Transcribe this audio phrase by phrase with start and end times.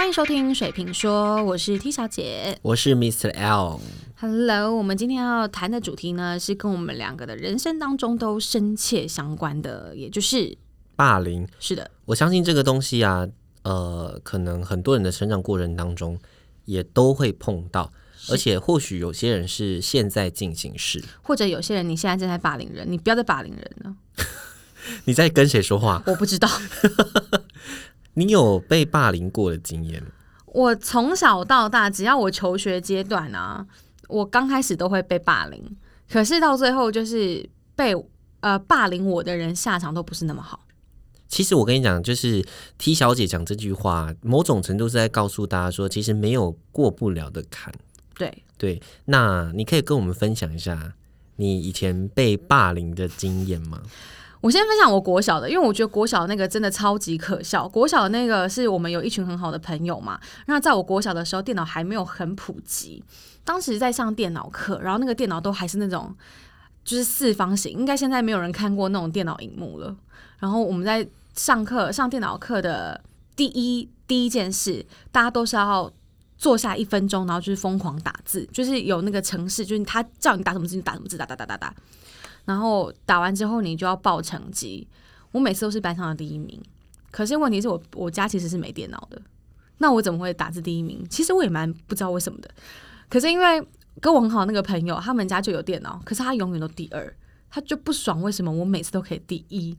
[0.00, 2.58] 欢迎收听水瓶说，我是 T 小姐。
[2.62, 3.30] 我是 Mr.
[3.34, 3.78] L。
[4.18, 10.56] Hello，我们今天要谈的主题呢，是跟我们两个的人生当中都深切相关的，也就是
[10.96, 13.28] 霸凌，是的，我相信这个东西啊，
[13.62, 16.18] 呃，可能很多人的成长过程当中
[16.64, 17.92] 也都会碰到，
[18.30, 21.04] 而且或许有些人是现在进行式。
[21.20, 23.94] 或者有些人你现在正在霸凌人，你不要再霸凌人了。
[25.04, 26.02] 你在跟谁说话？
[26.06, 26.48] 我不知道，
[28.14, 30.10] 你有被霸凌过的经验吗？
[30.46, 33.64] 我从小到大，只要我求学阶段啊，
[34.08, 35.76] 我刚开始都会被霸凌，
[36.10, 37.94] 可是到最后就是被
[38.40, 40.60] 呃霸凌我的人下场都不是那么好。
[41.28, 42.44] 其实我跟你讲，就是
[42.76, 47.72] T 小姐讲这句话，某种程度是在告诉大家说，其实没有过不了的坎。
[48.18, 50.94] 对，对，那你可以跟我们分享一下
[51.36, 53.80] 你以前被霸凌的经验吗？
[54.40, 57.68] 我先分享我国小的，因为我觉得国小那个真的超级可笑。
[57.68, 63.04] 国小那个是我们有一群很好的朋友嘛，那在我国小的时候，电脑还没有很普及，
[63.44, 66.14] 当时在上电脑课，然后那个电脑都还是那种
[66.84, 69.94] 就是四方形，应该现在没有人看过那种电脑荧幕了。
[70.38, 72.98] 然后我们在上课上电脑课的
[73.36, 75.92] 第一第一件事，大家都是要
[76.38, 81.74] 坐下一分钟，然后就是疯狂打字，就是有那个程式，就是他叫你打什么字你打什么字，打打打打打。
[82.50, 84.88] 然后打完之后，你就要报成绩。
[85.30, 86.60] 我每次都是班上的第一名，
[87.12, 89.22] 可是问题是我我家其实是没电脑的，
[89.78, 91.06] 那我怎么会打字第一名？
[91.08, 92.50] 其实我也蛮不知道为什么的。
[93.08, 93.64] 可是因为
[94.00, 97.16] 跟我很好那个朋友，他们家就有电脑，可是他永远都第二，
[97.48, 99.76] 他就不爽为什么我每次都可以第一。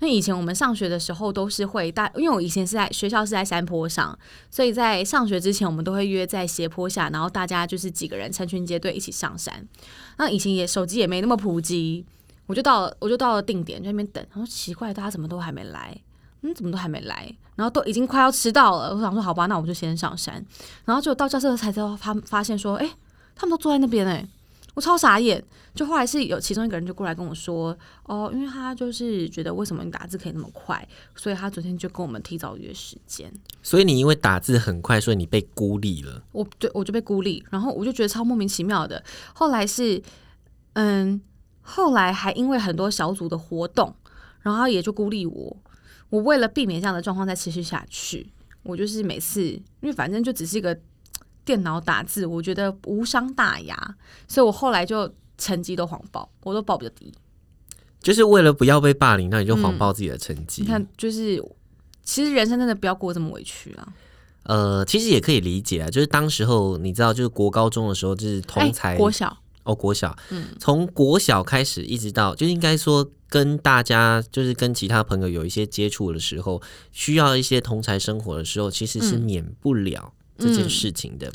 [0.00, 4.18] 那以前我们上学的时候都是会大，因为我以前是在学校是在山坡上，
[4.50, 9.66] 所以在上学之前我们都会约在斜坡下，然后大家就是几个人成群结队一起上山。
[10.18, 12.04] 那以前也手机也没那么普及，
[12.46, 15.96] 我就到了我就到了定点在那边等，然后奇怪大家怎么都还没来，
[16.42, 20.44] 嗯怎么都还没来，然后都已经快要迟到了，我想说好吧，那我们就先上山，
[20.84, 22.90] 然后就到教室才知道发发现说，哎、
[23.34, 24.28] 他们都坐在那边哎、
[24.74, 25.42] 我超傻眼，
[25.74, 33.32] 就后来是有其中一个人就过来跟我说，哦，因为他就是觉得为什么你打字可以那么快，所以他昨天就跟我们提早约时间。
[33.62, 36.22] 所以你因为打字很快，所以你被孤立了。
[36.32, 39.02] 我对我就被孤立，然后我就觉得超莫名其妙的。
[39.32, 40.02] 后来是，
[40.72, 41.20] 嗯，
[41.62, 43.94] 后来还因为很多小组的活动，
[44.42, 45.56] 然后他也就孤立我。
[46.10, 48.32] 我为了避免这样的状况再持续下去，
[48.64, 50.76] 我就是每次因为反正就只是一个
[51.44, 53.96] 电脑打字，我觉得无伤大雅，
[54.26, 57.12] 所以我后来就成绩都谎报，我都报比较低。
[58.00, 60.62] 就是为了不要被霸凌，那你就谎报自己的成绩。
[60.62, 61.42] 你看，就是
[62.02, 63.88] 其实人生真的不要过这么委屈啊。
[64.42, 76.60] 呃，其实也可以理解啊，就是当时候你知道，就是国高中的时候，就是同才、哎国小，哦，国小，嗯从国小开始一直到，就应该说跟大家，就是跟其他朋友有一些接触的时候，
[76.92, 81.32] 需要一些同才生活的时候，其实是嗯免不了这件事情的。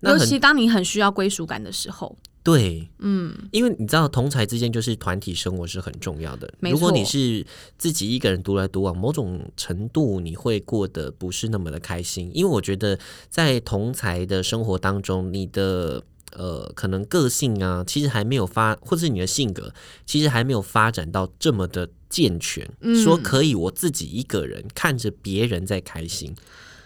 [0.00, 6.52] 尤其当你很需要归属感的时候，对，嗯，因为你知道同才之间就是团体生活是很重要的。
[6.60, 7.44] 如果你是
[7.76, 12.30] 自己一个人独来独往，某种程度你会过得不是那么的开心。
[12.34, 12.96] 因为我觉得
[13.30, 16.04] 在同才的生活当中，你的
[16.34, 19.72] 呃可能个性啊，其实还没有发，或者是你的性格，
[20.04, 23.02] 其实还没有发展到这么的健全，嗯。
[23.02, 26.32] 说可以我自己一个人看着别人在开心，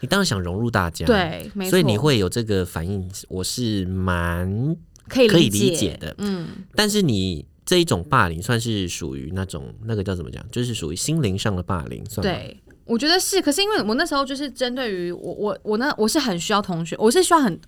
[0.01, 1.07] 你当然想融入大家，。
[1.07, 4.77] 对，没错，所以你会有这个反应，我是蛮
[5.09, 12.33] 可以可以理理解的嗯，但是你这一种霸凌算是属于那种那个叫怎么讲，就是属于心灵上的霸凌，算吗？
[12.33, 13.41] 对，我觉得是。
[13.41, 17.61] 可是因为我那时候就是针对于我我我那我是很需要同学，我是需要很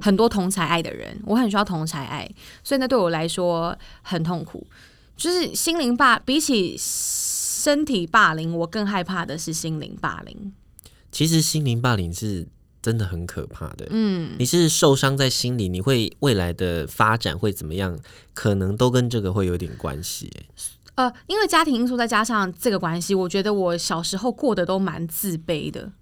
[0.00, 2.28] 很多同才爱的人，我很需要同才爱，
[2.64, 4.66] 所以那对我来说很痛苦。
[5.16, 10.52] 就是心灵霸，比起身体霸凌，我更害怕的是心灵霸凌。
[11.10, 12.46] 其实心灵霸凌是
[12.80, 13.86] 真的很可怕的。
[13.90, 17.98] 嗯，你是受伤在心里，你会未来的发展会怎么样，
[18.34, 20.30] 可能都跟这个会有点关系。
[20.94, 25.92] 呃，因为家庭因素再加上这个关系，我觉得我小时候过得都蛮自卑的。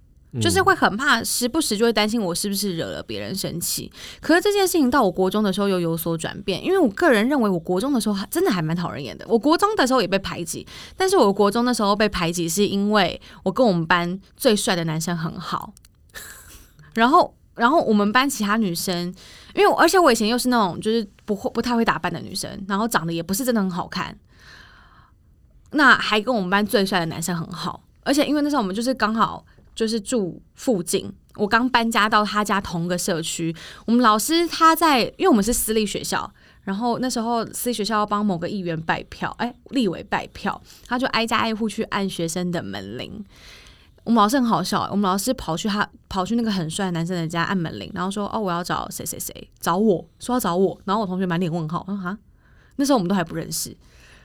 [0.40, 3.90] 就是会很怕，时不时就会担心我是不是惹了别人生气。
[4.20, 9.25] 可是这件事情到我国中的时候又有所转变，因为我个人认为我国中的时候还真的还蛮讨人厌的。
[9.28, 15.73] 我国中的时候也被排挤，但是我国中的时候被排挤是因为我跟我们班最帅的男生很好，
[16.94, 19.14] 然后然后我们班其他女生，
[19.55, 24.14] 因为而且我以前又是那种就是不会不太会打扮的女生，然后长得也不是真的很好看，
[25.70, 29.44] 那还跟我们班最帅的男生很好，而且因为那时候我们就是刚好
[29.76, 36.32] 就是住附近，我刚搬家到他家同个社区，我们老师他在，因为我们是私立学校。
[36.64, 43.25] 然后那时候私立学校要帮某个议员拜票，哎，立委拜票，他就挨家挨户去按学生的门铃。
[44.02, 52.19] 我们老师很好笑，我们老师跑去他跑去那个很帅男生的家按门铃，然后说哦我要找谁谁谁，找我说要找我，然后我同学满脸问号，我说哈，
[52.76, 53.76] 那时候我们都还不认识。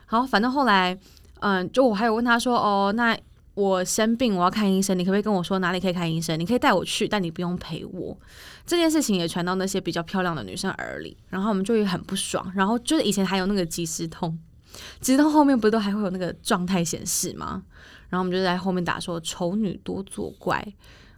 [0.08, 0.98] 好，反正后来
[1.42, 3.16] 嗯，就我还有问他说哦那。
[3.62, 6.40] 我生病，我要看医生，你可不可以跟我说哪里可以看医生？
[6.40, 8.18] 你可以带我去，但你不用陪我。
[8.66, 12.52] 这件事情也传到那些比较漂亮的女生耳里，然后我们就也很不爽。
[12.56, 14.38] 然后就是以前还有那个即时通，
[15.00, 17.62] 即时通后面不是都还会有那个状态显示吗？
[18.10, 20.66] 然后我们就在后面打说丑女多作怪，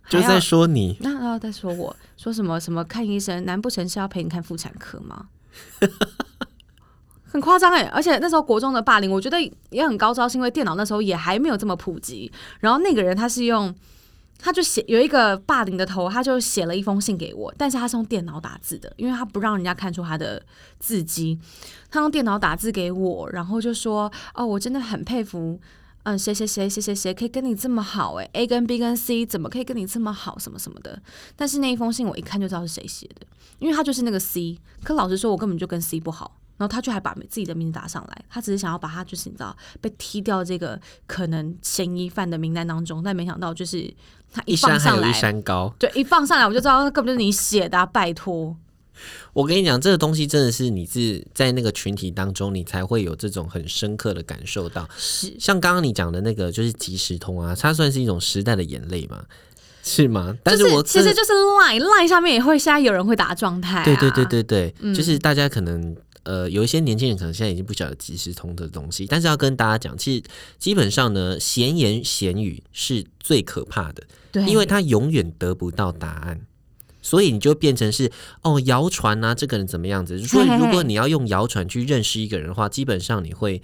[0.09, 3.45] 就在说你，那然后在说我说什么什么看医生？
[3.45, 5.27] 难不成是要陪你看妇产科吗？
[7.33, 9.37] 很夸张哎，而且那时候国中的霸凌，我觉得
[9.71, 12.31] 也很高招，是因为电脑那时候也还没有这么普及。
[12.59, 13.73] 然后那个人他是用，
[14.37, 20.43] 他就写有一个霸凌的头，他就写了一封信给我，但是他是用电脑打字的，因为他不让人家看出他的
[20.79, 21.39] 字迹，
[21.89, 25.59] 他用电脑打字给我，然后就说：“哦，我真的很佩服，
[26.03, 31.01] 嗯，谁谁谁谁谁谁可以跟你这么好哎，A 跟 B 跟 C 怎么可以跟你这么好，什么什么的。”
[31.35, 33.25] 但是那一封信我一看就知道是谁写的，
[33.57, 36.37] 因为他就是那个 C，可老实说，我根本就跟 C 不好。
[36.57, 43.91] 然后他就还把自己的名字打上来，他只是想要把他就是你知道被踢掉这个可能嫌疑犯的名单当中，但没想到就是
[44.31, 48.55] 他一放上来，一山高，对，一放上来我就知道根本就是你写的，拜托。
[49.33, 54.87] 我跟你讲，这个东西真的是你是在那个群体当中，你才会有这种很深刻的感受到。
[54.95, 59.23] 是像刚刚你讲的那个，就是即时通啊，它算是一种时代的眼泪嘛，
[59.81, 60.37] 是吗？
[60.43, 65.97] 但是我其实就是 Line Line 上面也会现在有人会打状态，对对对对对，就是大家可能。
[66.23, 70.23] 呃，有一些年轻人可能现在已经不晓得即时通的东西，但是要跟大家讲，其实
[70.57, 76.41] 基本上呢，闲言闲语是最可怕的，对，因为他永远得不到答案，
[77.01, 78.09] 所以你就变成是
[78.41, 80.17] 哦，谣传啊，这个人怎么样子？
[80.19, 83.61] 所以如果你要用谣传去认识一个人的话，基本上你会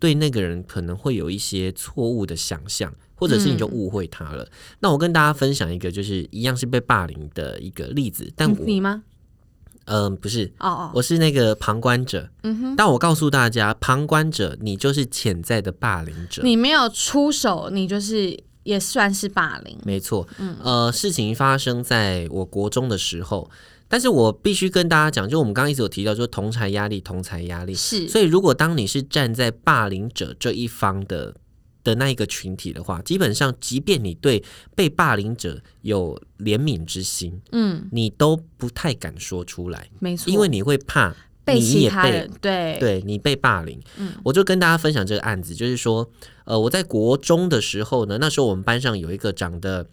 [0.00, 4.50] 对那个人可能会有一些错误的想象，或者是你就误会他了。
[4.80, 9.04] 那我跟大家分享一个，就是一样是被霸凌的一个例子，但你吗？
[9.90, 12.28] 嗯，不是，哦哦，我是那个旁观者。
[12.44, 16.42] 嗯哼，但我告诉大家，旁观者你就是潜在的霸凌者。
[16.44, 19.76] 你没有出手，你就是也算是霸凌。
[19.84, 23.50] 没错，嗯，呃，事情发生在我国中的时候，
[23.88, 28.08] 但是我必须跟大家讲，就我们刚刚一直有提到，说同才压力，同才压力是。
[28.08, 31.34] 所以，如果当你是站在霸凌者这一方的。
[31.82, 34.42] 的那一个群体的话，基本上，即便你对
[34.74, 43.80] 被霸凌者有怜悯之心，嗯，你都不太敢说出来，没错，因为你会怕被其他人对对你被霸凌。
[43.96, 46.10] 嗯，我就跟大家分享这个案子，就是说，
[46.44, 49.86] 呃，我在国中的时候呢，那时候我们班上有一个长得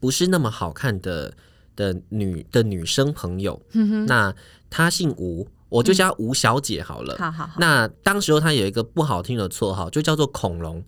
[0.00, 1.34] 不是那么好看的
[1.76, 3.62] 的女的女生朋友，
[4.06, 4.34] 那
[4.68, 5.48] 她姓吴。
[5.68, 7.16] 我就叫吴小姐好了。
[7.18, 7.54] 好好好。
[7.58, 10.82] 那当时候她有一个不好听的绰号，就叫做恐龙。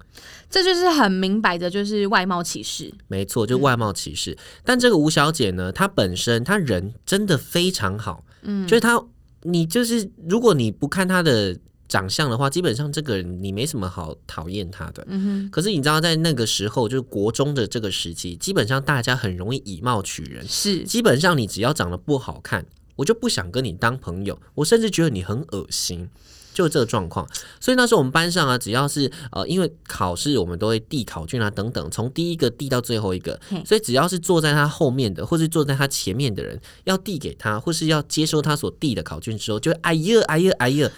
[0.49, 2.93] 这就是很明白的，就是外貌歧视。
[3.09, 4.37] 没错，就外貌歧视。
[4.65, 8.25] 但这个吴小姐呢，她本身她人真的非常好。
[8.43, 8.67] 嗯。
[8.67, 8.99] 就是她，
[9.43, 11.59] 你就是如果你不看她的
[11.89, 15.05] 长相的话，基本上这个人你没什么好讨厌她的。
[15.09, 15.51] 嗯哼。
[15.51, 20.47] 可是你知道，在那个时候，就是国中的这个时期，基本上大家很容易以貌取人。
[20.49, 20.85] 是。
[20.85, 22.65] 基本上你只要长得不好看。
[22.99, 26.11] 我就不想跟你当朋友，我甚至觉得你很恶心，
[26.53, 27.25] 就这个状况。
[27.61, 40.91] 所以那时候我们班上啊，只要是呃，因为考试我们都会递考卷啊等等，从第一个递到最后一个，所以只要是坐在他后面的，或是坐在他前面的人，要递给他，或是要接收他所递的考卷之后，就哎呀哎呀哎呀。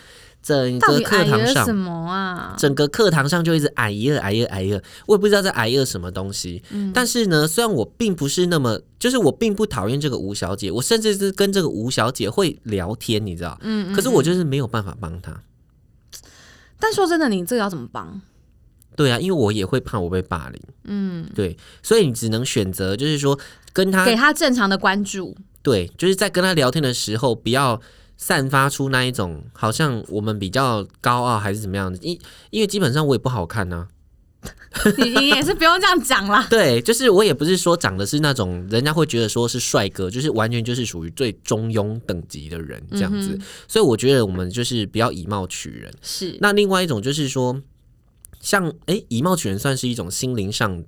[0.43, 2.55] 整个课堂上什么啊？
[2.59, 6.63] 整个课堂上就一直哎呀哎呀哎呀，我也不知道在哎呀什么东西。
[6.71, 13.59] 嗯但是呢，虽然我并不是那么，就是我并不讨厌这个吴小姐，我甚至是跟这个吴小姐会聊天，你知道？
[13.61, 13.93] 嗯。
[13.95, 15.43] 可是我就是没有办法帮她。
[16.79, 18.21] 但说真的，你这个要怎么帮？
[18.97, 20.61] 对啊，因为我也会怕我被霸凌。
[20.85, 23.39] 嗯，对，所以你只能选择，就是说
[23.75, 25.37] 跟他给他正常的关注。
[25.63, 27.81] 对，就是在跟他聊天的时候，不要。
[28.23, 31.99] 散发出那一种好像我们比较高傲还是怎么样的？
[32.03, 33.89] 因因为基本上我也不好看呢，
[34.99, 36.47] 你你也是不用这样讲啦。
[36.53, 43.39] 对，就是我也不是说长得是那种人家会觉得说是帅哥，就是完全就是属于最中庸等级的人这样子。
[43.67, 45.91] 所以我觉得我们就是不要以貌取人。
[46.03, 46.37] 是。
[46.43, 47.59] 那另外一种就是说，
[48.39, 50.85] 像哎，以貌取人算是一种心灵上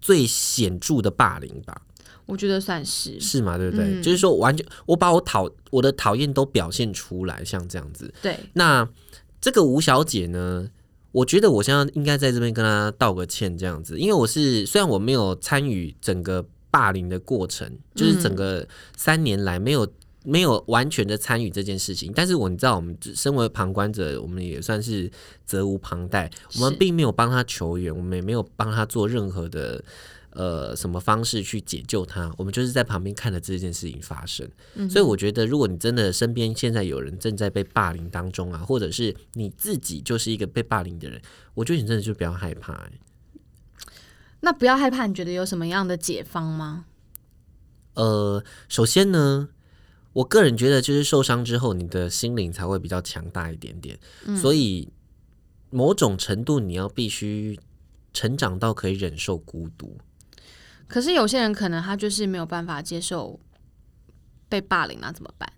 [0.00, 1.82] 最显著的霸凌吧。
[2.26, 4.00] 我觉得算是是嘛，对不对？
[4.00, 8.12] 就是说，完全我把我讨我的讨厌都表现出来，像这样子。
[8.22, 8.88] 对，那
[9.40, 10.70] 这个吴小姐呢？
[11.10, 19.86] 我觉得我现在应该在这边跟她道个歉，这样子，因为我是虽然我没有参与整个霸凌的过程，就是整个三年来没有
[20.24, 25.10] 没有完全的参与这件事情，但是我你知道，我们身为旁观者，我们也算是
[25.44, 29.84] 责无旁贷，我们并没有帮她求援，我们也没有帮她做任何的。
[30.34, 32.32] 呃，什么方式去解救他？
[32.38, 34.48] 我们就是在旁边看着这件事情发生。
[34.88, 41.20] 所以我觉得，如果你真的身边现在有人正在被霸凌当中啊，或者是你自己就是一个被霸凌的人，
[41.54, 42.92] 我觉得你真的就不要害怕、欸。
[44.40, 46.86] 那不要害怕，你觉得有什么样的解方吗？
[47.94, 49.50] 呃，首先呢，
[50.14, 53.98] 我个人觉得就是受伤之后，你的心灵才会比较强大一点点。
[54.40, 54.88] 所以
[55.68, 57.60] 某种程度，你要必须
[58.14, 59.98] 成长到可以忍受孤独。
[60.92, 63.40] 可是有些人可能他就是没有办法接受
[64.50, 65.50] 被霸凌，那怎么办？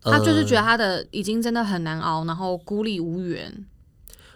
[0.00, 3.66] 他就是觉得他的已经真的很难熬，然后孤立无援。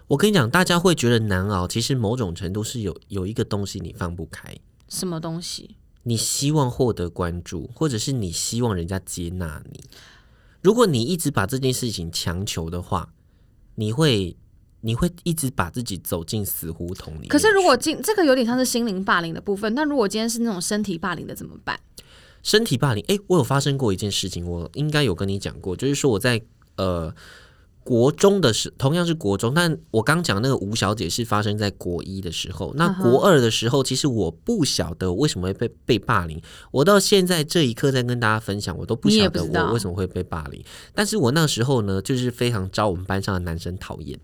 [0.08, 4.58] 我跟你讲，大家会觉得难熬，其实某种程度是有有一个东西你放不开，
[4.88, 5.76] 什么东西？
[6.02, 9.84] 你希望获得关注，或者是你希望人家接纳你。
[10.62, 13.12] 如果你一直把这件事情强求的话，
[13.76, 14.36] 你会
[14.80, 17.28] 你会一直把自己走进死胡同里。
[17.28, 21.78] 可是如果今这个有点像是心灵霸凌的部分，那如果今天是那种身体霸凌的怎么办？
[22.42, 26.40] 身体霸凌，哎，我有发生过一件事情，我应该有跟你讲过，就是说我在
[26.76, 27.12] 呃
[27.82, 40.62] 国中的时，同样是国中，但我刚讲那个吴小姐是发生在国一的时候，那国二的时候，其实我不晓得为什么会被被霸凌，我到现在这一刻在跟大家分享，我都不晓得我为什么会被霸凌，
[40.94, 44.18] 但是我那时候呢，就是非常招我们班上的男生讨厌。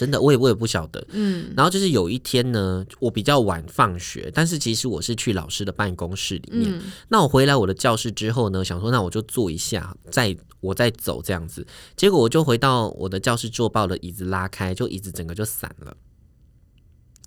[0.00, 1.06] 真的，我也我也不晓得。
[1.10, 6.72] 嗯，然后就是有一天呢，我比较晚放学，但是其实我是去老师的办公室里面。
[6.72, 11.66] 嗯那我回来我的教室之后呢，想说那我就坐一下，再我再走这样子。
[11.96, 15.94] 结果我就回到我的教室坐，把我的椅子拉开，就椅子整个就散了，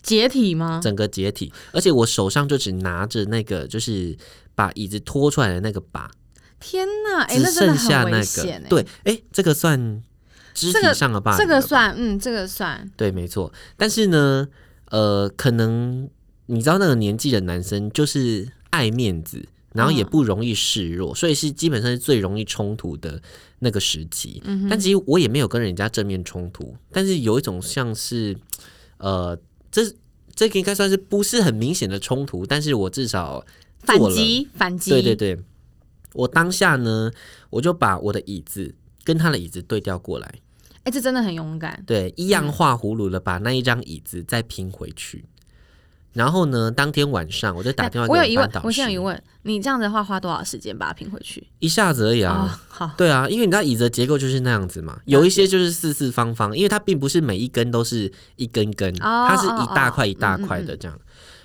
[0.02, 0.80] 解体吗？
[0.82, 4.18] 整个解体，而且我手上就只拿着那个就是
[4.56, 6.10] 把椅子拖出来的那个把，
[6.60, 8.70] 天哪，哎、只那真的很剩下那危险哎、个。
[8.70, 10.02] 对，哎，这个算
[10.54, 12.90] 肢这个体上的霸凌这个算，嗯，这个算。
[12.96, 13.52] 对，没错。
[13.76, 14.48] 但是呢，
[14.90, 16.10] 呃，可能
[16.46, 23.22] 你知道那个年纪的男生就是爱面子，然后也嗯不容易示弱，所以是基本上是最容易冲突的
[23.60, 24.42] 那个时期。
[24.46, 28.36] 嗯但其实我也没有跟人家正面冲突，但是有一种像是，
[28.98, 29.38] 呃，
[29.72, 29.82] 这
[30.36, 33.44] 这个应该算是不是很明显的冲突，但是我至少
[33.80, 35.40] 反击，反击，对对对，
[36.14, 37.12] 我当下呢，
[37.50, 40.36] 我就把我的椅子跟他的椅子对调过来。
[40.84, 41.82] 哎、这真的很勇敢。
[41.86, 45.26] 对，一样画葫芦了把那一张椅子再拼回去。
[46.14, 51.48] 然后呢，当天晚上我就打电话给哎我有疑问我现在有疑问，你这样子的话花多少时间把它拼回去？
[51.58, 52.48] 一下子而已啊。
[52.48, 61.00] 哦，好，对啊，因为你知道椅子的结构就是那样子嘛，有一些就是四四方方，因为它并不是每一根都是一根根，哦它是一大块一大块的这样。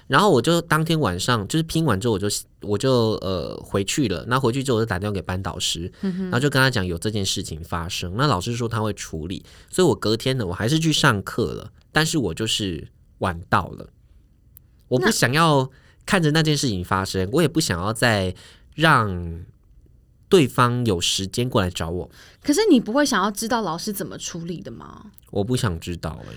[0.08, 2.28] 然后我就当天晚上就是拼完之后，我就
[2.62, 4.24] 我就呃回去了。
[4.26, 8.14] 那回去之后，我就打电话给班导师，然后就跟他讲有这件事情发生。
[8.16, 12.88] 那老师说他会处理，所以我隔天呢，我还是去上课了，但是我就是
[13.18, 13.90] 晚到了。
[14.88, 15.70] 我不想要
[16.06, 18.34] 看着那件事情发生，我也不想要再
[18.74, 19.44] 让
[20.30, 22.10] 对方有时间过来找我。
[22.42, 25.10] 可是你不会想要知道老师怎么处理的吗？
[25.30, 26.34] 我不想知道哎、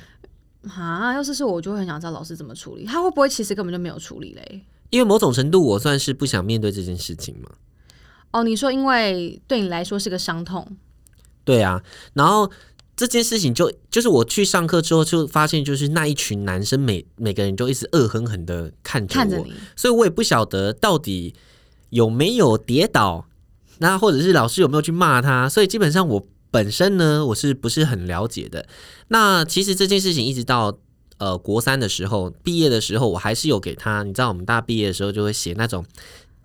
[0.70, 2.86] 啊，要是是我，我就会很想知道老师怎么处理。
[2.86, 4.62] 他会不会其实根本就没有处理嘞？
[4.90, 7.50] 因为某种程度我算是不想面对这件事情嘛。
[8.32, 10.78] 哦，你说因为对你来说是个伤痛，
[11.44, 12.50] 对啊，然后
[12.96, 21.34] 这件事情就就是我去上课之后就发现，就是那一群男生每每个人就一直恶狠狠的看着我，所以我也不晓得到底
[21.90, 23.26] 有没有跌倒，
[23.80, 28.68] 那或者是老师有没有去骂他，所以基本上我本身呢我是不是很了解的。
[29.08, 30.78] 那其实这件事情一直到。
[31.18, 34.02] 呃，国三的时候，毕业的时候，我还是有给他。
[34.02, 35.86] 你知道，我们大毕业的时候就会写那种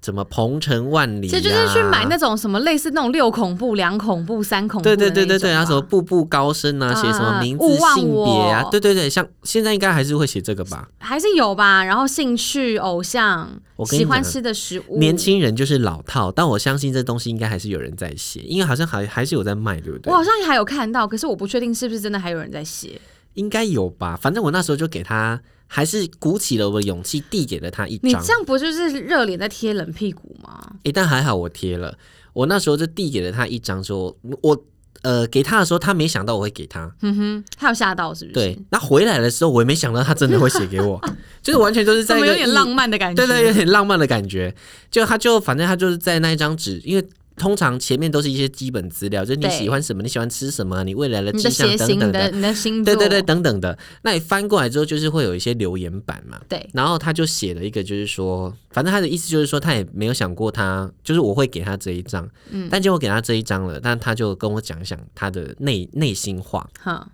[0.04, 10.88] 什么鹏程万里、啊，这就是去买那种什么类似那种六恐怖、两恐怖、三恐怖对对对对对，然后什么步步高升啊，嗯写什么名字性别啊，对对对，像现在应该还是会写这个吧。
[10.98, 11.82] 还是有吧。
[11.84, 20.16] 然后兴趣、偶像我、喜欢吃的食物，年轻人就是老套，但我相信这东西应该还是有人在写，因为好像还还是有在卖，对不对我？
[20.16, 23.00] 好像还有看到，可是我不确定是不是真的还有人在写。
[23.34, 24.18] 应该有吧。
[24.20, 28.10] 反正我那时候就给他，还是鼓起了我的勇气，递给了他一张。
[28.10, 30.72] 你这样不就是热脸在贴冷屁股吗？
[30.84, 31.96] 诶，但还好我贴了，
[32.32, 34.64] 我那时候就递给了他一张，说我
[35.02, 36.90] 呃给他的时候，他没想到我会给他。
[37.00, 38.34] 哼哼，他有吓到是不是？
[38.34, 41.00] 对，，那回来的时候，我也没想到他真的会写给我，
[41.42, 43.26] 就是完全就是怎么有点浪漫的感觉？
[43.26, 44.54] 对对，有点浪漫的感觉。
[44.90, 52.06] 就他就反正他就是在那一张纸，因为通常前面都是一些基本资料，就是你喜欢什么，你喜欢吃什么，你未来的志向、等等的。
[52.06, 53.78] 你的你的星，对对对，等等的。
[54.02, 56.40] 那你翻过来之后，就是会有一些留言板嘛。
[56.48, 66.68] 对然后他就写了一个，就是说，反正他的意思就是说，他也没有想过他，就是我会给他这一张，嗯但结果给他这一张了，但他就跟我讲一讲他的内内心话。
[66.80, 67.06] 哈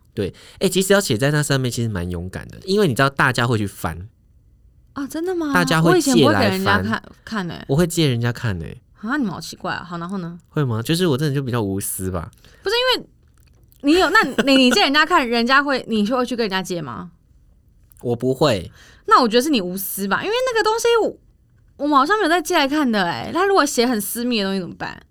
[0.59, 4.09] 哎、其实要写在那上面，其实蛮勇敢的，因为你知道大家会去翻，
[4.93, 5.55] 啊，真的吗？
[5.55, 8.67] 大家会借来翻看看呢、我会借人家看呢、
[9.09, 9.85] 啊，你们好奇怪啊！
[9.85, 10.39] 好，然后呢？
[10.49, 10.81] 会吗？
[10.83, 12.31] 就是我真的就比较无私吧。
[12.63, 13.09] 不是因为
[13.83, 17.11] 你有那你你借人家看，人家会你就会去跟人家借吗？
[18.03, 18.71] 我不会，
[19.07, 21.17] 那我觉得是你无私吧，因为那个东西我
[21.77, 25.03] 我们好像没有在借来看的哎、他如果写很私密的东西怎么办？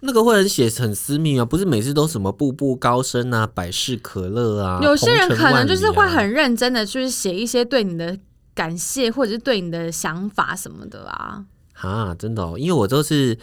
[0.00, 4.78] 那个会很写很私密啊，不是每次都什么步步高升啊、百事可乐啊。
[4.82, 8.18] 有些人可能就是会很认真的，就是写一些对你的
[8.54, 11.44] 感谢，或者是对你的想法什么的啊。
[11.80, 13.36] 啊，真的哦，因为我都是，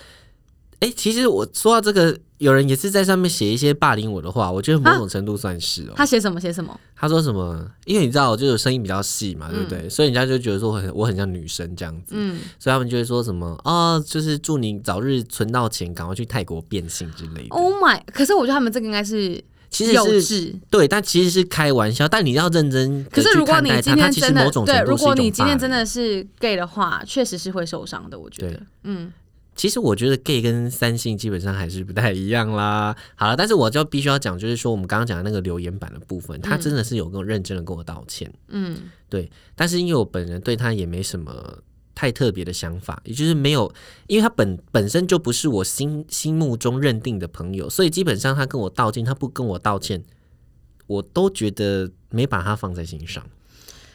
[0.79, 5.93] 哎、其实我说到这个，有人也是在上面写一些霸凌我的话，我觉得某种程度算是哦。
[5.95, 6.77] 他写什么写什么？
[6.95, 7.65] 他说什么？
[7.85, 9.87] 因为你知道，我就是声音比较细嘛，对不对？
[9.87, 17.49] 所以人家就觉得说我很我很像女生这样子，嗯，所以他们就会说什么哦，就是祝你早日存到钱，赶快去泰国变性之类的。
[17.49, 18.01] Oh my！
[18.13, 19.41] 可是我觉得他们这个应该是
[19.73, 20.55] 其实幼是稚。
[20.69, 28.17] 对，但其实是开玩笑，但你要认真可是如果你今天真的对，如果你今天真的是 gay 的话，确实是会受伤的。
[28.17, 29.11] 我觉得，嗯，
[29.55, 32.95] 其实我觉得 gay 跟三性基本上还是不太一样啦。
[33.15, 38.31] 好了，但是我就必须要讲，就是说我们刚刚讲的那个留言板的部分，他真的是有跟我认真的跟我道歉。
[38.49, 38.77] 嗯，
[39.09, 41.59] 对但是因为我本人对他也没什么
[41.95, 43.71] 太特别的想法，也就是没有，
[44.07, 50.03] 因为他本本身就不是我心心目中认定的朋友，所以基本上他跟我道歉，他不跟我道歉，
[50.87, 53.23] 我都觉得没把他放在心上。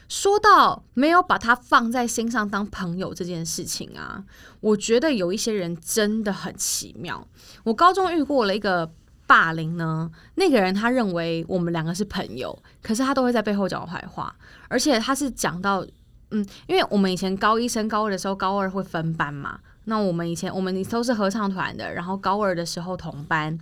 [0.08, 4.24] 说到没有把他放在心上当朋友这件事情啊，
[4.60, 7.28] 我觉得有一些人真的很奇妙。
[7.62, 8.90] 我高中遇过了一个
[9.26, 14.34] 霸凌呢，那个人他认为我们两个是朋友，可是他都会在背后讲我坏话，
[14.68, 15.86] 而且他是讲到，
[16.30, 23.58] 嗯，因为我们以前高一升高二的时候，高二会分班嘛，那我们以前我们都是合唱团的，然后高二的时候同班。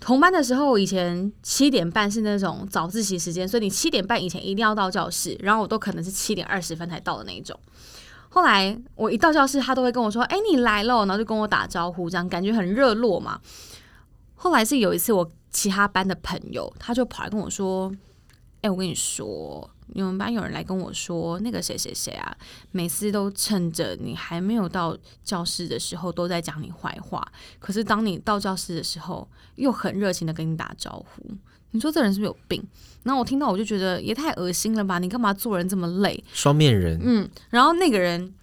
[0.00, 7.56] 同班的时候，以前七点半是那种早自习时间，所以你七点半以前一定要到教室，然后我都可能是七点二十分才到的那一种。
[8.28, 13.38] 后来我一到教室，他都会跟我说：“哎、你来了。”然后就跟我打招呼，这样感觉很热络嘛。
[14.34, 17.92] 后来是有一次，我其他班的朋友，他就跑来跟我说
[18.62, 22.36] ：“哎、我跟你说，你们班有人来跟我说，那个谁谁谁啊，
[22.70, 27.26] 每次都趁着你还没有到教室的时候，都在讲你坏话。
[27.58, 31.22] 可是当你到教室的时候，又很热情的跟你打招呼。
[31.70, 32.62] 你说这人是不是有病？
[33.02, 34.98] 然后我听到我就觉得也太恶心了吧！
[34.98, 36.22] 你干嘛做人这么累？
[36.32, 38.34] 双面人，嗯，然后那个人。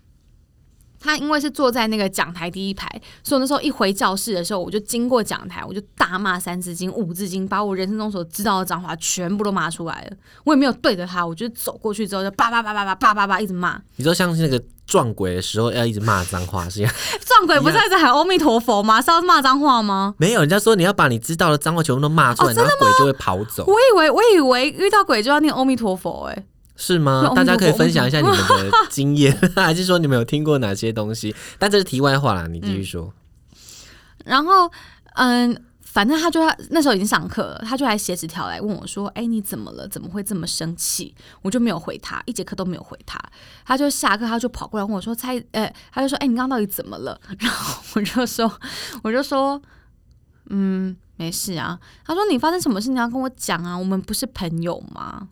[1.00, 2.90] 他因为是坐在那个讲台第一排，
[3.24, 10.18] 所以那时候一回教室的时候，我就经过讲台，我就大骂三字经、五字经，把我人生中所知道的脏话全部都骂出来了。
[10.44, 13.80] 我也没有对着他，我就走过去之后就叭叭叭叭叭叭叭叭一直骂。
[13.96, 16.94] 你说像是那个撞鬼的时候要一直骂脏话是一样，
[17.26, 19.02] 撞鬼不是一直喊阿弥陀佛吗？
[19.02, 20.16] 是要骂脏话吗？
[20.18, 26.46] 没有人家说你要把你知道的脏话全部都骂出来，然后鬼就会跑走，我以为我以为遇到鬼就要念阿弥陀佛、欸，
[26.82, 27.30] 是吗？
[27.36, 31.36] 大家可以分享一下你们的 经验， 还是说你们有听过哪些东西？
[31.60, 33.14] 但这是题外话啦，你继续说。
[34.24, 34.72] 然后，
[35.16, 36.40] 嗯，反正他就
[36.70, 39.88] 那时候已经上课了，他就来写纸条来问我说：“哎，你怎么了？
[39.88, 43.20] 怎么会这么生气？”我就没有回他，一节课都没有回他。
[43.66, 48.52] 他就下课，他就跑过来问我说：“猜，哎，他就说：‘哎，你刚刚到底怎么了？’然后我就说，
[49.04, 49.60] 我就说，
[50.50, 51.80] 嗯，没事啊。
[52.06, 55.30] 他说：‘你发生什么事你要跟我讲啊，我们不是朋友吗？’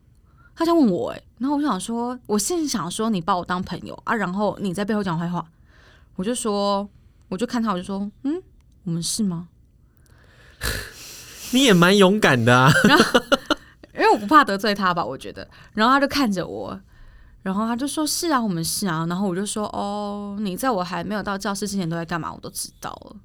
[0.57, 5.45] 他想问我、哎，然后我就想说，我现在想说你把我当朋友啊，然后你在背后讲坏话，
[6.15, 6.89] 我就说，
[7.29, 8.41] 我就看他，我就说，嗯。”
[8.87, 9.49] 我们是吗？
[11.51, 12.71] 你也蛮勇敢的啊！
[13.93, 15.45] 因为我不怕得罪他吧，我觉得。
[15.73, 16.79] 然后他就看着我，
[17.43, 22.33] 然后他就说：“是啊，我们是啊。”然后我就说：“哦，你在我还没有到教室之前都在干嘛？
[22.33, 23.15] 我都知道了。”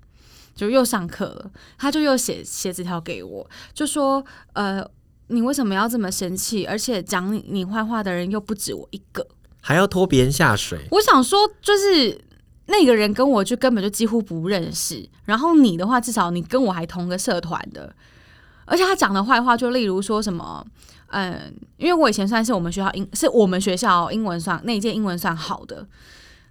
[0.56, 4.84] 就又上课了，他就又写写纸条给我，就说：“呃，
[5.28, 6.66] 你为什么要这么生气？
[6.66, 9.26] 而且讲你你坏话的人又不止我一个。”
[9.64, 12.20] 还要拖别人下水，我想说，就是
[12.66, 17.94] 那个人跟我就根本就几乎不认识，然后你的话，至少你跟我还同个社团的，
[18.64, 20.66] 而且他讲的坏话，就例如说什么，
[21.10, 25.86] 嗯，因为我以前算是我们学校英，是我们学校英文算那一届英文算好的，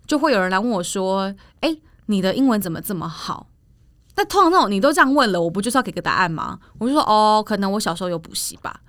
[0.08, 3.48] 就会有人来问我说，哎、你的英文怎么这么好？
[4.22, 6.60] 那通常那种你都这样问了，我不就是要给个答案吗？
[6.78, 8.82] 我就说哦，可能我小时候有补习吧，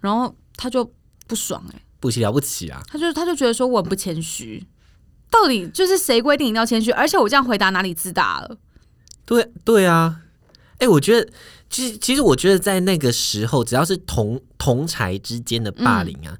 [0.00, 0.84] 然后他就
[1.26, 2.82] 不爽哎、补习了不起啊！
[2.86, 4.62] 他就他就觉得说我很不谦虚，
[5.30, 6.90] 到底就是谁规定一定要谦虚？
[6.90, 8.58] 而且我这样回答哪里自大了？
[9.24, 10.20] 对对啊，
[10.80, 11.32] 哎、我觉得
[11.70, 16.36] 其实其实我觉得在那个时候，只要是同同才之间的霸凌啊。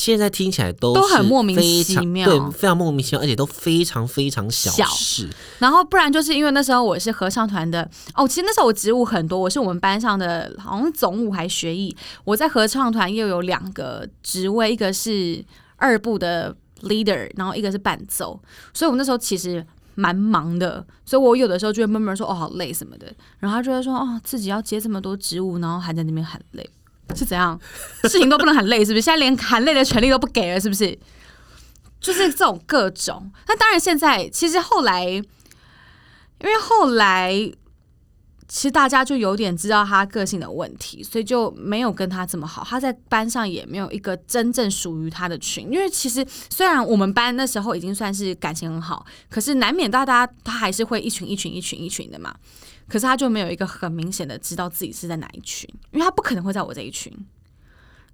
[0.00, 5.28] 现在听起来都都很莫名其妙对，非常莫名其妙，而且都非常非常小小事。
[5.58, 15.44] 然后不然就是因为那时候我是合唱团的哦，其实那时候我职务很多，我是我们班上的好像总务还学艺，我在合唱团又有两个职位，一个是
[15.76, 18.40] 二部的 leader，然后一个是伴奏，
[18.72, 19.64] 所以我那时候其实。
[19.96, 26.66] 蛮忙的，所以我有的时候就会闷闷说：“哦，好累什么的。”然后他就会说：“哦，自己要接这么多职务，然后还在那边喊累，
[27.14, 27.58] 是怎样？
[28.04, 29.02] 事情都不能很累，是不是？
[29.02, 30.98] 现在连喊累的权利都不给了，是不是？
[32.00, 33.30] 就是这种各种。
[33.46, 35.22] 那当然，现在其实后来，因
[36.42, 37.32] 为后来
[38.48, 42.66] 其实大家就有点知道他个性的问题，所以就没有跟他这么好。
[42.66, 45.70] 他在班上也没有一个真正属于他的群。
[45.70, 52.34] 因为其实虽然我们班那时候已经算是感情很好，可是难免大家他还是会一群一群一群一群的嘛。
[52.90, 57.10] 可是他就没有一个很明显的知道自己是在哪一群，因为他不可能会在我这一群。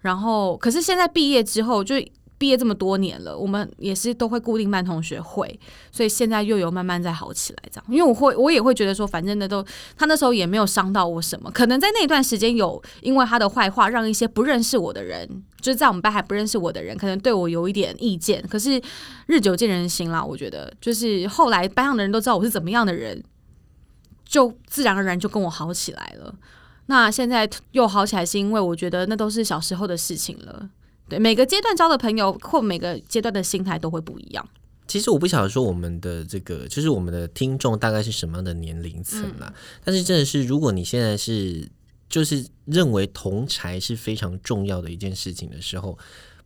[0.00, 1.96] 然后，可是现在毕业之后就。
[2.38, 5.58] 毕业这么多年了，我们也是都会固定办同学会，
[5.90, 7.84] 所以现在又有慢慢在好起来这样。
[7.88, 9.64] 因为我会，我也会觉得说，反正那都
[9.96, 15.26] 他那时候也没有伤到我什么，可能在那段时间有因为他的坏话，让一些不认识我的人，
[15.62, 18.46] 就是在我们班还不认识我的人，可能对我有一点意见。
[18.50, 18.78] 可是
[19.28, 23.24] 日久见人心啦，我觉得就是后来班上的人都知道我是怎么样的人，
[24.26, 26.34] 就自然而然就跟我好起来了。
[26.86, 30.68] 那现在又好起来，是因为我觉得那都是小时候的事情了。
[31.08, 34.48] 对每个阶段交的朋友或每个阶段的心态都会不一样。
[34.88, 39.52] 其实我不晓得说我们的这个，就是我们的听众大概是什么样的年龄层啦。
[39.84, 41.68] 但是真的是，如果你现在是
[42.08, 45.98] 就是认为同才是非常重要的一件事情的时候，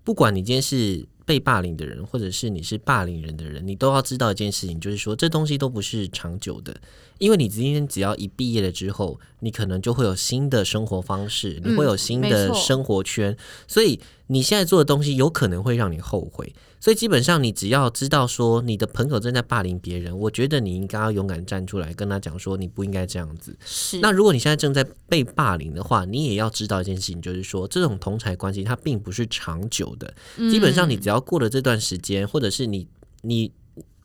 [0.05, 6.75] 不管你今天是被霸凌的人，或者是你是霸凌人的人，你都要知道一件事情，就是说这东西都不是长久的。
[7.20, 13.37] 因为你今天只要一毕业了之后，你可能就会有新的生活方式，你会有新的生活圈，
[13.68, 16.52] 所以你现在做的东西有可能会让你后悔。
[16.80, 23.54] 所以基本上，你只要知道说你的朋友正在霸凌别人，我觉得你应该要勇敢站出来跟他讲说你不应该这样子。
[23.66, 30.14] 是那如果你现在正在被霸凌的话，你也要知道一件事情，就是说这种同才关系它并不是长久的。
[30.50, 32.88] 基本上，你只要过了这段时间，或者是你
[33.20, 33.52] 你。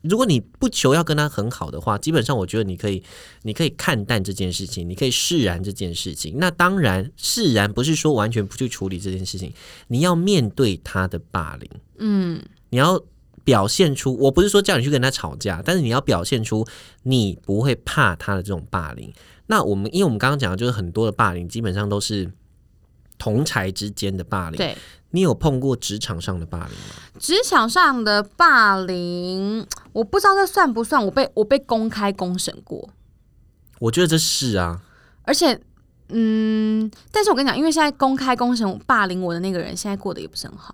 [0.08, 3.02] 如果你不求要跟他很好的话，基本上我觉得你可以，
[3.42, 6.36] 你可以看淡这件事情，你可以释然这件事情。
[6.38, 9.52] 那当然，释然不是说完全不去处理这件事情，
[9.88, 13.02] 你要面对他的霸凌，嗯，你要
[13.44, 16.66] 表现出，我不是说叫你去跟他吵架，但是你要表现出
[17.02, 19.12] 你不会怕他的这种霸凌。
[19.46, 22.30] 那我们因为我们刚刚讲的就是很多的霸凌，基本上都是
[23.18, 24.56] 同才之间的霸凌。
[24.56, 24.76] 对。
[25.16, 26.94] 你有碰过职场上的霸凌吗？
[27.18, 32.90] 职场上的霸凌，我不知道这算不算，我被我被公开公审过，
[33.78, 34.82] 我觉得这是啊，
[35.22, 35.58] 而且。
[36.08, 40.72] 嗯，但是我跟你讲，因为现在公开公审霸凌我的那个人，现在过得也不是很好。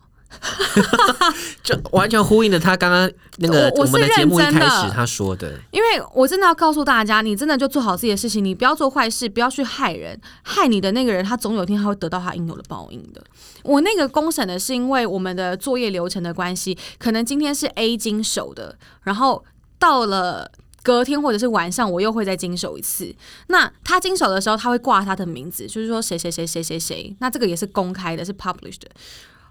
[1.63, 5.59] 就完全呼应了他刚刚那个我们的节目开始他说的。
[5.71, 13.23] 因为我真的要告诉大家，你真的就做好自己的事情，你不要做坏事，不要去害人，害你的那个人，他总有一天他会得到他应有的报应的。
[13.63, 19.45] 我那个公审的是因为我们的作业流程的关系，可能今天是 A 经手的，然后
[19.79, 20.51] 到了。
[20.85, 23.15] 隔天或者是晚上，我又会再经手一次。
[23.47, 27.17] 那他经手的时候，他会挂他的名字，就是说谁谁谁谁谁谁。
[27.21, 28.89] 那这个也是公开的，是 published 的。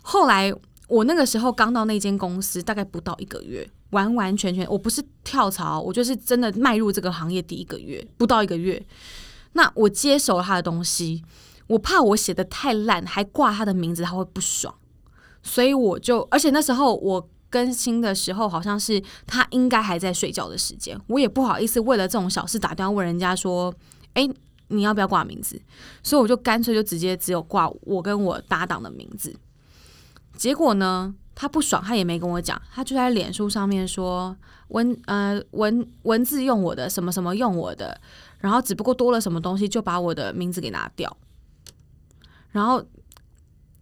[0.01, 0.53] 后来
[0.91, 8.85] 我那个时候刚到那间公司，大概不到一个月，完完全全我不是跳槽，我就是真的迈入这个行业第一个月，不到一个月。
[9.53, 11.23] 那我接手了他的东西，
[11.67, 14.75] 我怕我写的太烂，还挂他的名字，他会不爽，
[15.41, 17.29] 所以我就，而且那时候我。
[17.51, 23.75] 更新的时候，好像是他应该还在睡觉的时间，我也不好意思为了这种小事打电话问人家说，
[24.13, 24.25] 哎、
[24.69, 25.61] 你要不要挂名字？
[26.01, 29.35] 所以我就干脆就直接只有挂我跟我搭档的名字。
[30.37, 34.35] 结果呢，他不爽，他也没跟我讲，他就在脸书上面说
[34.69, 37.99] 文呃文文字用我的，什么什么用我的，
[38.39, 41.15] 然后只不过多了什么东西，就把我的名字给拿掉。
[42.51, 42.83] 然后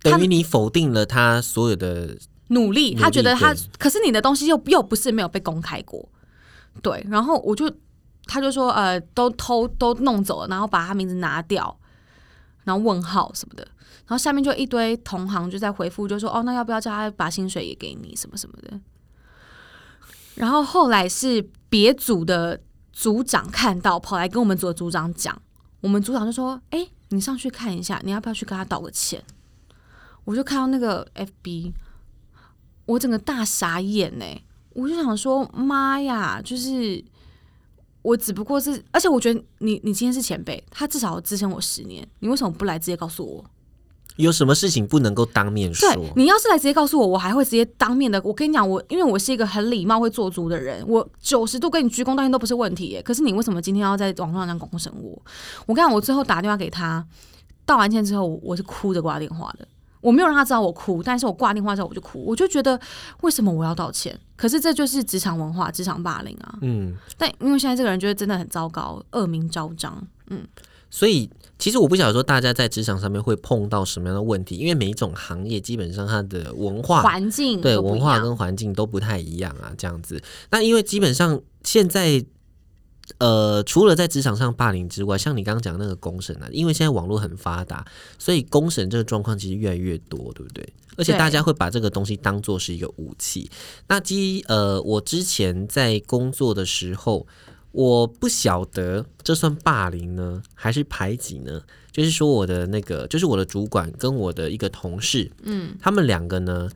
[0.01, 2.17] 等于你否定了他所有的，
[2.49, 6.07] 努力，他觉得他，可是你的东西又又不是没有被公开过，
[6.81, 7.71] 对，然后我就
[8.25, 11.79] 他就说呃都偷都弄走了，然后把他名字拿掉，
[12.69, 13.63] 然后问号什么的，
[14.05, 18.79] 然后下面就一堆同行就在回复，就说哦那要不要叫他把薪水也给你什么什么的，
[20.35, 22.61] 然后后来是别组的
[22.93, 25.41] 组长看到跑来跟我们组的组长讲，
[25.81, 29.23] 我们组长就说哎、你上去看一下，你要不要去跟他道个歉？
[30.25, 31.73] 我就看到那个 FB，
[32.85, 34.25] 我整个大傻眼呢、
[34.73, 37.03] 我就想说，妈呀，就是
[38.01, 43.45] 我只不过是，而且我觉得你你今天是前辈，他至少支撑我十年，你为什么不来直接告诉我？
[44.15, 45.93] 有什么事情不能够当面说？
[45.93, 48.21] 对你要是来直接告诉我，我还会直接当面的。
[48.23, 53.01] 我跟你讲，我因为我是一个很礼貌、会做足的人，我九十度跟你鞠躬道歉都不是问题耶。
[53.01, 55.21] 可是你为什么今天要在网络上这样公审我？
[55.65, 57.05] 我跟你讲，我最后打电话给他，
[57.65, 59.65] 道完歉之后，我是哭着挂电话的。
[60.01, 62.79] 我没有让他知道我哭，但是我挂电话之后我就哭，我就觉得
[63.21, 64.17] 为什么我要道歉？
[64.35, 66.57] 可是这就是职场文化、职场霸凌啊。
[66.61, 70.01] 嗯，但因为现在这个人觉得真的很糟糕，恶名昭彰。
[70.29, 70.47] 嗯，
[70.89, 80.21] 所以其实我不晓得说大家在职场上面会碰到什么样的问题，因为每一种行业基本上它的文化环境对文化跟环境都不太一样啊，这样子。
[80.51, 82.23] 那因为基本上现在。
[83.19, 87.85] 呃，除了在职场上霸凌之外，像你刚刚讲的那个公审啊，因为现在网络很发达，
[88.17, 90.67] 所以公审这个状况其实越来越多，对不对？
[90.97, 93.49] 而且大家会把这个东西当做是一个武器。
[93.87, 97.25] 那基呃，我之前在工作的时候，
[97.71, 101.61] 我不晓得这算霸凌呢，还是排挤呢？
[101.91, 106.69] 就是说，我的那个，就是我的主管跟我的一个同事，嗯，他们两个呢，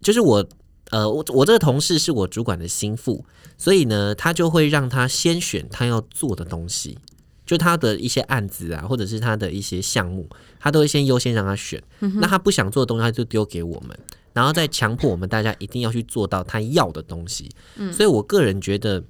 [0.00, 0.46] 就是我，
[0.90, 3.24] 呃，我我这个同事是我主管的心腹，
[3.56, 6.98] 所以呢，他就会让他先选他要做的东西，
[7.46, 10.28] 就他的一些案子啊，或者是他的一些项目，
[10.60, 11.82] 他都会先优先让他选。
[11.98, 13.98] 那他不想做的东西，他就丢给我们，
[14.32, 17.50] 然后再强迫我们大家一定要去做到他要的东西。
[17.92, 19.02] 所以我个人觉得，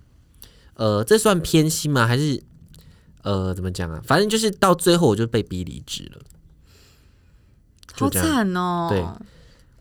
[0.75, 2.07] 呃，这算偏心吗？
[2.07, 2.43] 还是
[3.23, 4.01] 呃，怎么讲啊？
[4.05, 6.21] 反正就是到最后我就被逼离职了。
[7.97, 8.89] 就好惨哦。
[8.91, 9.05] 对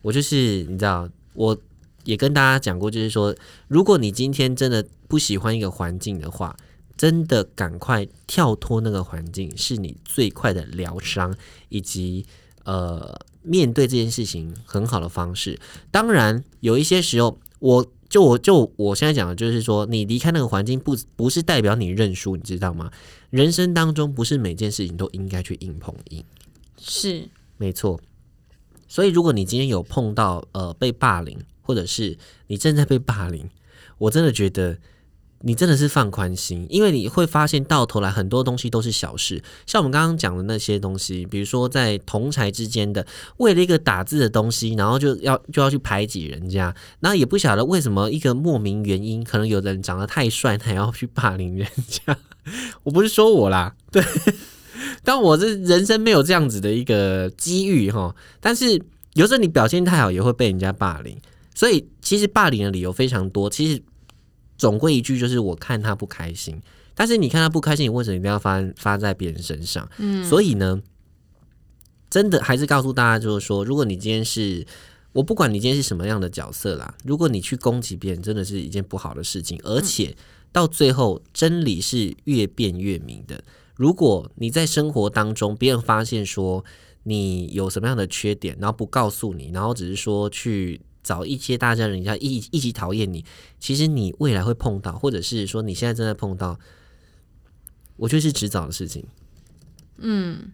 [0.02, 1.58] 我就是你知道，我
[2.04, 3.36] 也跟大家讲过，就是说，
[3.68, 6.56] 如果你今天真的不喜欢一个环境的话，
[6.96, 11.36] 真的赶快跳脱那个环境，是你最快的疗伤
[11.70, 12.26] 以及
[12.66, 15.60] 呃面对这件事情很好的方式。
[15.92, 22.92] 当然，有一些时候，我就我就我现在讲的就是说，你离开那个环境不不是代表你认输，你知道吗？
[23.32, 26.24] 人生当中不是每件事情都应该去硬碰硬。
[26.78, 28.00] 是没错。
[28.88, 33.50] 所以，如果你今天有碰到呃被霸凌，或者是你正在被霸凌，
[33.98, 34.78] 我真的觉得
[35.46, 39.44] 你真的是放宽心，因为你会发现到头来很多东西都是小事。
[39.66, 43.06] 像我们刚刚讲的那些东西，比如说在同才之间的，
[43.38, 52.18] 为了一个打字的东西，然后就要就要去排挤人家，那也不晓得为什么一个莫名原因，可能有的人长得太帅，他要去霸凌人家。
[52.84, 54.04] 我不是说我啦，对。
[55.06, 58.82] 但我这人生没有这样子的一个机遇哈，但是
[59.14, 61.18] 有时候你表现太好也会被人家霸凌，
[61.54, 63.50] 所以其实霸凌的理由非常多。
[63.50, 63.82] 其实
[64.58, 66.62] 总归一句就是我看他不开心，
[66.96, 69.90] 但是你看他不开心，你为什么一定要发发在别人身上？
[69.98, 70.82] 嗯，所以呢，
[72.10, 74.66] 真的还是告诉大家，就是说，如果你今天是
[75.12, 80.16] 我不管你今天是什么样的角色啦，如果你去攻击别人，真的是一件不好的事情，而且
[80.52, 83.44] 到最后真理是越辩越明的。
[83.76, 86.64] 如果你在生活当中，别人发现说
[87.04, 93.26] 你有什么样的缺点，然后不告诉你，然后只是说去找一些大家人家一一起讨厌你，
[93.60, 96.58] 其实你未来会碰到，或者是说你现在正在碰到，
[97.98, 99.06] 我觉得是迟早的事情。
[99.98, 100.52] 嗯，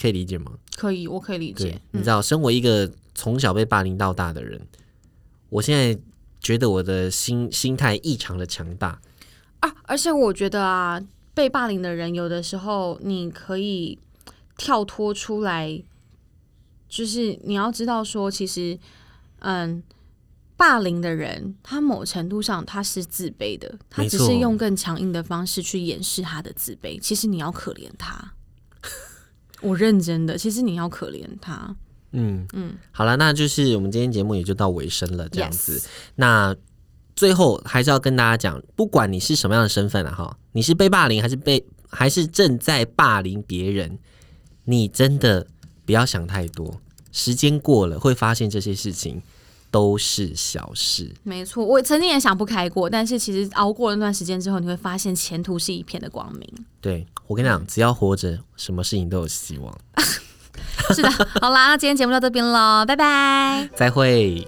[0.00, 0.58] 可以理解吗？
[0.76, 1.82] 可以，我可以理对解，。
[1.92, 4.60] 你知道，身为一个从小被霸凌到大的人，
[5.50, 6.00] 我现在
[6.40, 9.00] 觉得我的心心态异常的强大。
[9.60, 11.00] 啊，而且我觉得啊，
[11.34, 13.98] 被霸凌的人有的时候你可以
[14.56, 15.82] 跳脱出来，
[16.88, 18.76] 就是你要知道说，其实，
[19.42, 19.82] 嗯，
[20.56, 26.98] 霸凌的人他某程度上他是自卑的，他只是用更强硬的方式去掩饰他的自卑。
[27.00, 28.32] 其实你要可怜他，
[29.62, 31.76] 我认真的，其实你要可怜他。
[32.12, 35.78] 嗯嗯，好了，那就是我们今天节目也就到尾声了，这样子。
[35.78, 36.54] Yes 那
[37.16, 43.98] 最后还是要跟大家讲，不管你是什么样的身份啊，哈，你是被霸凌还是被还是正在霸凌别人，
[44.64, 45.46] 你真的
[45.86, 46.80] 不要想太多，
[47.12, 49.22] 时间过了会发现这些事情
[49.70, 51.12] 都是小事。
[51.22, 56.48] 没错，我曾经也想不开过，但是其实熬过了那段时间之后，你会发现前途是一片的光明。
[56.80, 59.78] 对我跟你讲，只要活着，什么事情都有希望。
[60.94, 63.68] 是的，好啦，那今天节目到这边了，拜拜。
[63.76, 64.46] 再会。